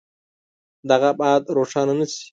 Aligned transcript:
دغه 0.89 1.07
ابعاد 1.13 1.43
روښانه 1.57 1.93
نه 1.99 2.05
شي. 2.11 2.23